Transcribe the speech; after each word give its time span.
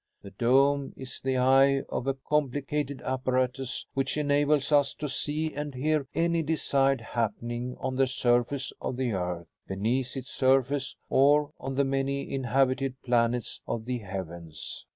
The 0.23 0.31
dome 0.31 0.93
is 0.97 1.21
the 1.21 1.37
'eye' 1.37 1.81
of 1.89 2.07
a 2.07 2.15
complicated 2.15 3.03
apparatus 3.05 3.85
which 3.93 4.17
enables 4.17 4.71
us 4.71 4.95
to 4.95 5.07
see 5.07 5.53
and 5.53 5.75
hear 5.75 6.07
any 6.15 6.41
desired 6.41 7.01
happening 7.01 7.77
on 7.79 7.95
the 7.97 8.07
surface 8.07 8.73
of 8.81 8.97
the 8.97 9.11
earth, 9.11 9.45
beneath 9.67 10.17
its 10.17 10.31
surface, 10.31 10.95
or 11.07 11.51
on 11.59 11.75
the 11.75 11.85
many 11.85 12.33
inhabited 12.33 12.95
planets 13.03 13.61
of 13.67 13.85
the 13.85 13.99
heavens. 13.99 14.87